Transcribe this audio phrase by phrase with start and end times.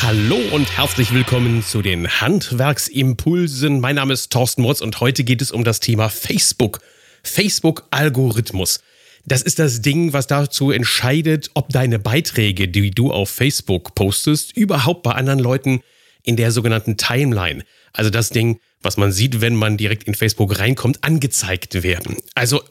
[0.00, 3.80] Hallo und herzlich willkommen zu den Handwerksimpulsen.
[3.80, 6.78] Mein Name ist Thorsten Motz und heute geht es um das Thema Facebook.
[7.24, 8.80] Facebook-Algorithmus.
[9.26, 14.56] Das ist das Ding, was dazu entscheidet, ob deine Beiträge, die du auf Facebook postest,
[14.56, 15.80] überhaupt bei anderen Leuten
[16.28, 17.64] in der sogenannten Timeline,
[17.94, 22.16] also das Ding, was man sieht, wenn man direkt in Facebook reinkommt, angezeigt werden.
[22.34, 22.62] Also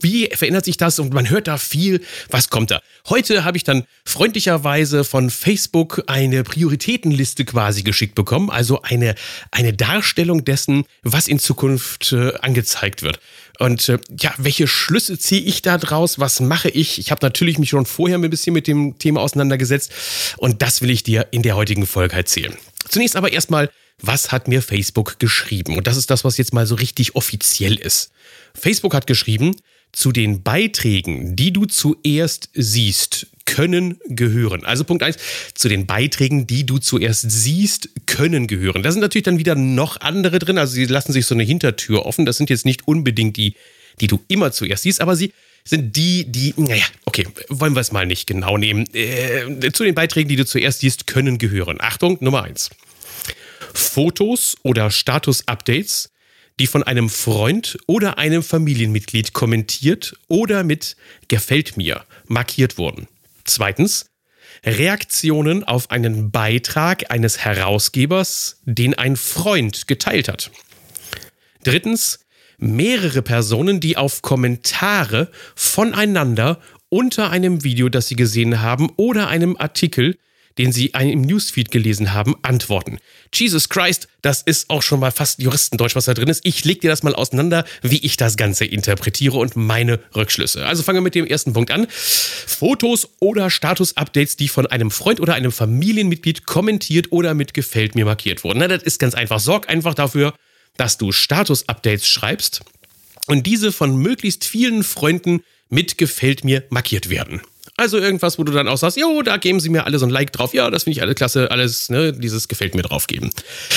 [0.00, 0.98] wie verändert sich das?
[0.98, 2.02] Und man hört da viel.
[2.28, 2.82] Was kommt da?
[3.08, 8.50] Heute habe ich dann freundlicherweise von Facebook eine Prioritätenliste quasi geschickt bekommen.
[8.50, 9.14] Also eine,
[9.50, 13.18] eine Darstellung dessen, was in Zukunft äh, angezeigt wird.
[13.58, 16.18] Und äh, ja, welche Schlüsse ziehe ich da draus?
[16.18, 16.98] Was mache ich?
[16.98, 19.92] Ich habe natürlich mich schon vorher ein bisschen mit dem Thema auseinandergesetzt.
[20.36, 22.54] Und das will ich dir in der heutigen Folge erzählen.
[22.90, 23.70] Zunächst aber erstmal
[24.02, 25.76] was hat mir Facebook geschrieben?
[25.76, 28.12] Und das ist das, was jetzt mal so richtig offiziell ist.
[28.54, 29.56] Facebook hat geschrieben,
[29.92, 34.64] zu den Beiträgen, die du zuerst siehst, können gehören.
[34.64, 35.16] Also Punkt eins:
[35.54, 38.82] zu den Beiträgen, die du zuerst siehst, können gehören.
[38.82, 42.06] Da sind natürlich dann wieder noch andere drin, also sie lassen sich so eine Hintertür
[42.06, 42.24] offen.
[42.24, 43.54] Das sind jetzt nicht unbedingt die,
[44.00, 45.32] die du immer zuerst siehst, aber sie
[45.64, 48.86] sind die, die, naja, okay, wollen wir es mal nicht genau nehmen.
[48.94, 51.78] Äh, zu den Beiträgen, die du zuerst siehst, können gehören.
[51.80, 52.70] Achtung, Nummer eins.
[53.74, 56.10] Fotos oder Status-Updates,
[56.58, 60.96] die von einem Freund oder einem Familienmitglied kommentiert oder mit
[61.28, 63.08] gefällt mir markiert wurden.
[63.44, 64.06] Zweitens,
[64.64, 70.50] Reaktionen auf einen Beitrag eines Herausgebers, den ein Freund geteilt hat.
[71.62, 72.20] Drittens,
[72.60, 79.56] mehrere Personen, die auf Kommentare voneinander unter einem Video, das sie gesehen haben oder einem
[79.56, 80.16] Artikel,
[80.58, 82.98] den Sie im Newsfeed gelesen haben, antworten.
[83.32, 86.44] Jesus Christ, das ist auch schon mal fast Juristendeutsch, was da drin ist.
[86.44, 90.66] Ich lege dir das mal auseinander, wie ich das Ganze interpretiere und meine Rückschlüsse.
[90.66, 91.86] Also fangen wir mit dem ersten Punkt an.
[91.88, 98.04] Fotos oder Status-Updates, die von einem Freund oder einem Familienmitglied kommentiert oder mit gefällt mir
[98.04, 98.58] markiert wurden.
[98.58, 99.40] Na, das ist ganz einfach.
[99.40, 100.34] Sorg einfach dafür,
[100.80, 102.62] dass du Status-Updates schreibst
[103.26, 107.42] und diese von möglichst vielen Freunden mit gefällt mir markiert werden.
[107.76, 110.10] Also irgendwas, wo du dann auch sagst, jo, da geben sie mir alle so ein
[110.10, 110.54] Like drauf.
[110.54, 113.30] Ja, das finde ich alle klasse, alles, ne, dieses gefällt mir drauf geben.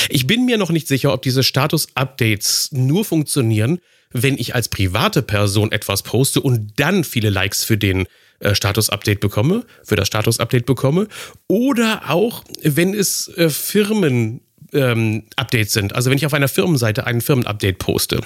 [0.07, 3.79] Ich bin mir noch nicht sicher, ob diese Status-Updates nur funktionieren,
[4.13, 8.07] wenn ich als private Person etwas poste und dann viele Likes für den
[8.39, 11.09] äh, Status-Update bekomme, für das Status-Update bekomme,
[11.49, 14.39] oder auch, wenn es äh, Firmen
[14.73, 15.95] ähm, Updates sind.
[15.95, 18.21] Also wenn ich auf einer Firmenseite ein Firmenupdate poste.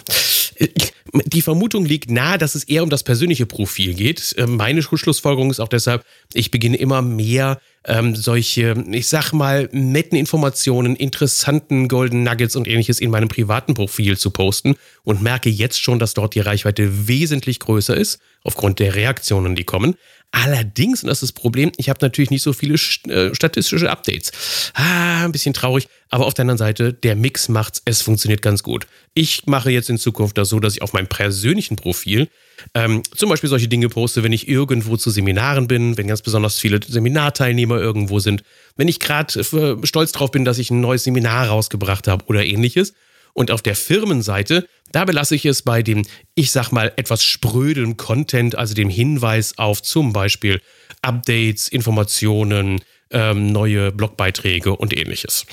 [1.25, 4.35] Die Vermutung liegt nahe, dass es eher um das persönliche Profil geht.
[4.37, 6.03] Ähm, meine Schlussfolgerung ist auch deshalb,
[6.33, 12.67] ich beginne immer mehr ähm, solche, ich sag mal, netten Informationen, interessanten Golden Nuggets und
[12.67, 17.07] ähnliches in meinem privaten Profil zu posten und merke jetzt schon, dass dort die Reichweite
[17.07, 19.95] wesentlich größer ist, aufgrund der Reaktionen, die kommen.
[20.31, 22.75] Allerdings, und das ist das Problem, ich habe natürlich nicht so viele
[23.07, 24.31] äh, statistische Updates.
[24.73, 28.61] Ah, ein bisschen traurig, aber auf der anderen Seite, der Mix macht's, es funktioniert ganz
[28.61, 28.87] gut.
[29.13, 32.27] Ich mache jetzt in Zukunft das so, dass ich auf meinem persönlichen Profil
[32.73, 36.59] ähm, zum Beispiel solche Dinge poste, wenn ich irgendwo zu Seminaren bin, wenn ganz besonders
[36.59, 38.43] viele Seminarteilnehmer irgendwo sind,
[38.75, 42.45] wenn ich gerade äh, stolz drauf bin, dass ich ein neues Seminar rausgebracht habe oder
[42.45, 42.93] ähnliches.
[43.37, 47.95] Und auf der Firmenseite, da belasse ich es bei dem, ich sag mal, etwas spröden
[47.95, 50.59] Content, also dem Hinweis auf zum Beispiel
[51.03, 52.81] Updates, Informationen,
[53.11, 55.45] ähm, neue Blogbeiträge und ähnliches.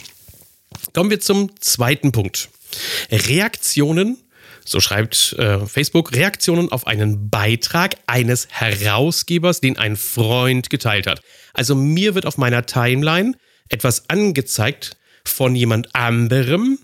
[0.94, 2.48] Kommen wir zum zweiten Punkt.
[3.10, 4.16] Reaktionen
[4.64, 11.20] so schreibt äh, Facebook, Reaktionen auf einen Beitrag eines Herausgebers, den ein Freund geteilt hat.
[11.52, 13.34] Also mir wird auf meiner Timeline
[13.68, 16.78] etwas angezeigt von jemand anderem,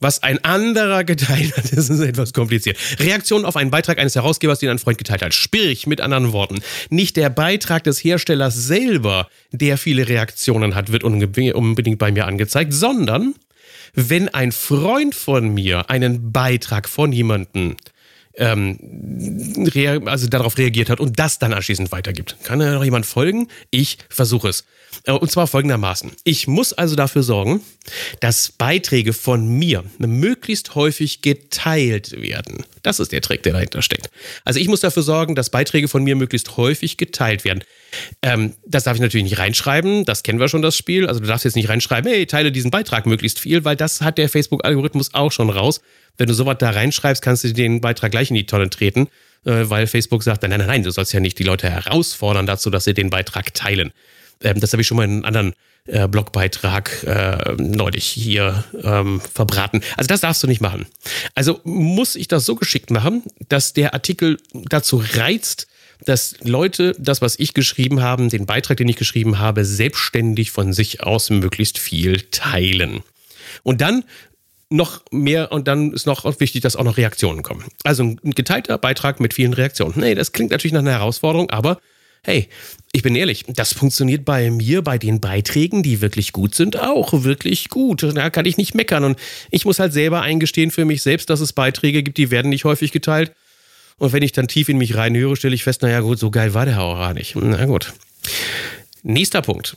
[0.00, 1.64] was ein anderer geteilt hat.
[1.76, 2.78] Das ist etwas kompliziert.
[2.98, 5.34] Reaktion auf einen Beitrag eines Herausgebers, den ein Freund geteilt hat.
[5.34, 11.04] Sprich, mit anderen Worten, nicht der Beitrag des Herstellers selber, der viele Reaktionen hat, wird
[11.04, 13.34] unbedingt bei mir angezeigt, sondern
[13.94, 17.76] wenn ein Freund von mir einen Beitrag von jemandem
[18.36, 18.78] ähm,
[20.06, 22.36] also darauf reagiert hat und das dann anschließend weitergibt.
[22.42, 23.48] Kann da noch jemand folgen?
[23.70, 24.64] Ich versuche es.
[25.04, 26.12] Äh, und zwar folgendermaßen.
[26.24, 27.62] Ich muss also dafür sorgen,
[28.20, 32.64] dass Beiträge von mir möglichst häufig geteilt werden.
[32.82, 34.10] Das ist der Trick, der dahinter steckt.
[34.44, 37.62] Also ich muss dafür sorgen, dass Beiträge von mir möglichst häufig geteilt werden.
[38.22, 41.06] Ähm, das darf ich natürlich nicht reinschreiben, das kennen wir schon, das Spiel.
[41.06, 44.18] Also du darfst jetzt nicht reinschreiben, hey, teile diesen Beitrag möglichst viel, weil das hat
[44.18, 45.80] der Facebook-Algorithmus auch schon raus.
[46.16, 49.08] Wenn du sowas da reinschreibst, kannst du den Beitrag gleich in die Tonne treten,
[49.44, 52.70] äh, weil Facebook sagt, nein, nein, nein, du sollst ja nicht die Leute herausfordern dazu,
[52.70, 53.92] dass sie den Beitrag teilen.
[54.42, 55.52] Ähm, das habe ich schon mal in einem anderen
[55.86, 59.82] äh, Blogbeitrag äh, neulich hier ähm, verbraten.
[59.96, 60.86] Also das darfst du nicht machen.
[61.34, 65.68] Also muss ich das so geschickt machen, dass der Artikel dazu reizt,
[66.04, 70.72] dass Leute das, was ich geschrieben habe, den Beitrag, den ich geschrieben habe, selbstständig von
[70.72, 73.02] sich aus möglichst viel teilen.
[73.62, 74.04] Und dann
[74.68, 77.64] noch mehr und dann ist noch wichtig, dass auch noch Reaktionen kommen.
[77.84, 79.94] Also ein geteilter Beitrag mit vielen Reaktionen.
[79.96, 81.78] Nee, das klingt natürlich nach einer Herausforderung, aber
[82.24, 82.48] hey,
[82.92, 87.12] ich bin ehrlich, das funktioniert bei mir, bei den Beiträgen, die wirklich gut sind, auch
[87.22, 88.02] wirklich gut.
[88.02, 89.04] Da kann ich nicht meckern.
[89.04, 89.18] Und
[89.50, 92.64] ich muss halt selber eingestehen für mich selbst, dass es Beiträge gibt, die werden nicht
[92.64, 93.32] häufig geteilt.
[93.98, 96.52] Und wenn ich dann tief in mich reinhöre, stelle ich fest, naja gut, so geil
[96.54, 97.34] war der auch nicht.
[97.34, 97.94] Na gut.
[99.02, 99.76] Nächster Punkt.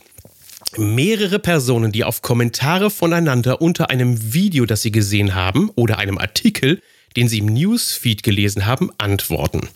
[0.76, 6.18] Mehrere Personen, die auf Kommentare voneinander unter einem Video, das sie gesehen haben, oder einem
[6.18, 6.82] Artikel,
[7.16, 9.68] den sie im Newsfeed gelesen haben, antworten.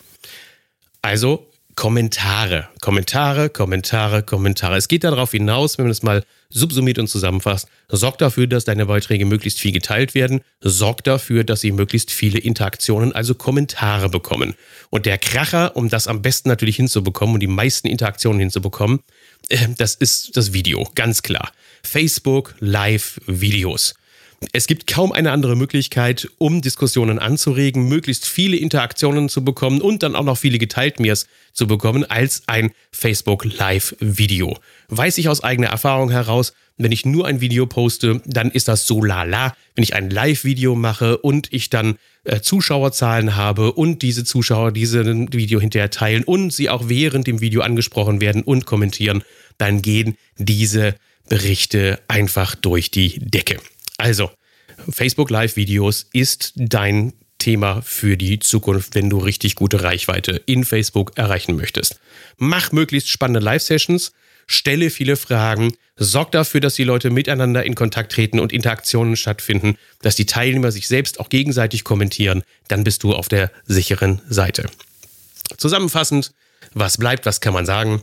[1.01, 4.77] Also Kommentare, Kommentare, Kommentare, Kommentare.
[4.77, 8.85] Es geht darauf hinaus, wenn man es mal subsumiert und zusammenfasst, sorgt dafür, dass deine
[8.85, 14.55] Beiträge möglichst viel geteilt werden, sorgt dafür, dass sie möglichst viele Interaktionen, also Kommentare bekommen.
[14.89, 19.01] Und der Kracher, um das am besten natürlich hinzubekommen und die meisten Interaktionen hinzubekommen,
[19.49, 21.51] äh, das ist das Video, ganz klar.
[21.83, 23.95] Facebook Live-Videos.
[24.51, 30.03] Es gibt kaum eine andere Möglichkeit, um Diskussionen anzuregen, möglichst viele Interaktionen zu bekommen und
[30.03, 34.57] dann auch noch viele geteilt Mirs zu bekommen, als ein Facebook Live-Video.
[34.89, 38.85] Weiß ich aus eigener Erfahrung heraus, wenn ich nur ein Video poste, dann ist das
[38.85, 39.55] so lala.
[39.75, 45.05] Wenn ich ein Live-Video mache und ich dann äh, Zuschauerzahlen habe und diese Zuschauer dieses
[45.05, 49.23] Video hinterher teilen und sie auch während dem Video angesprochen werden und kommentieren,
[49.57, 50.95] dann gehen diese
[51.29, 53.57] Berichte einfach durch die Decke.
[53.97, 54.31] Also,
[54.89, 61.17] Facebook Live-Videos ist dein Thema für die Zukunft, wenn du richtig gute Reichweite in Facebook
[61.17, 61.99] erreichen möchtest.
[62.37, 64.13] Mach möglichst spannende Live-Sessions,
[64.47, 69.77] stelle viele Fragen, sorg dafür, dass die Leute miteinander in Kontakt treten und Interaktionen stattfinden,
[70.01, 74.65] dass die Teilnehmer sich selbst auch gegenseitig kommentieren, dann bist du auf der sicheren Seite.
[75.57, 76.33] Zusammenfassend,
[76.73, 78.01] was bleibt, was kann man sagen?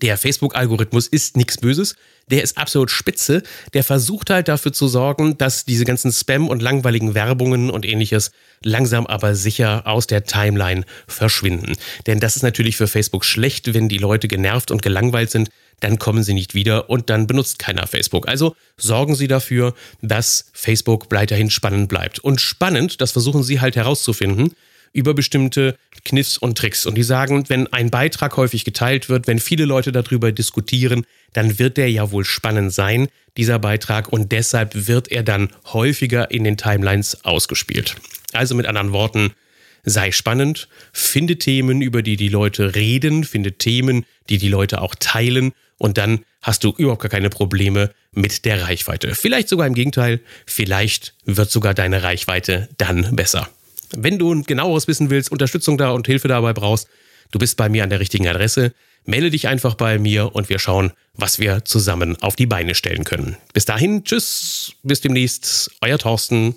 [0.00, 1.94] Der Facebook-Algorithmus ist nichts Böses
[2.30, 3.42] der ist absolut spitze.
[3.74, 8.32] Der versucht halt dafür zu sorgen, dass diese ganzen Spam- und langweiligen Werbungen und ähnliches
[8.62, 11.74] langsam aber sicher aus der Timeline verschwinden.
[12.06, 15.50] Denn das ist natürlich für Facebook schlecht, wenn die Leute genervt und gelangweilt sind,
[15.80, 18.28] dann kommen sie nicht wieder und dann benutzt keiner Facebook.
[18.28, 22.20] Also sorgen Sie dafür, dass Facebook weiterhin spannend bleibt.
[22.20, 24.54] Und spannend, das versuchen Sie halt herauszufinden,
[24.92, 26.86] über bestimmte Kniffs und Tricks.
[26.86, 31.58] Und die sagen, wenn ein Beitrag häufig geteilt wird, wenn viele Leute darüber diskutieren, dann
[31.58, 36.44] wird der ja wohl spannend sein, dieser Beitrag, und deshalb wird er dann häufiger in
[36.44, 37.96] den Timelines ausgespielt.
[38.32, 39.32] Also mit anderen Worten,
[39.84, 44.94] sei spannend, finde Themen, über die die Leute reden, finde Themen, die die Leute auch
[44.94, 49.14] teilen und dann hast du überhaupt gar keine Probleme mit der Reichweite.
[49.14, 53.48] Vielleicht sogar im Gegenteil, vielleicht wird sogar deine Reichweite dann besser.
[53.96, 56.88] Wenn du genaueres wissen willst, Unterstützung da und Hilfe dabei brauchst,
[57.30, 58.72] du bist bei mir an der richtigen Adresse.
[59.04, 63.04] Melde dich einfach bei mir und wir schauen, was wir zusammen auf die Beine stellen
[63.04, 63.36] können.
[63.52, 66.54] Bis dahin, tschüss, bis demnächst, euer Thorsten.